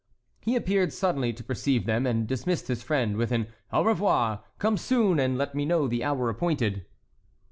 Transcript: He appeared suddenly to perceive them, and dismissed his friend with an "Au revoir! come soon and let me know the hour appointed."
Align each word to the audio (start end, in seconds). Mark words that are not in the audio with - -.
He 0.39 0.55
appeared 0.55 0.91
suddenly 0.93 1.31
to 1.31 1.43
perceive 1.43 1.85
them, 1.85 2.07
and 2.07 2.25
dismissed 2.25 2.69
his 2.69 2.81
friend 2.81 3.17
with 3.17 3.31
an 3.31 3.45
"Au 3.71 3.83
revoir! 3.83 4.43
come 4.57 4.75
soon 4.75 5.19
and 5.19 5.37
let 5.37 5.53
me 5.53 5.63
know 5.63 5.87
the 5.87 6.03
hour 6.03 6.27
appointed." 6.27 6.87